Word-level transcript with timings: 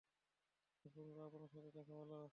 শেষ 0.79 0.91
পর্যন্ত 0.95 1.17
আপনার 1.27 1.51
সাথে 1.53 1.69
দেখা 1.77 1.95
হলো। 2.01 2.21